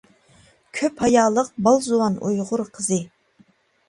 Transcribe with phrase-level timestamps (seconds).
[0.77, 2.99] كۆپ ھايالىق، بال زۇۋان ئۇيغۇر قىزى.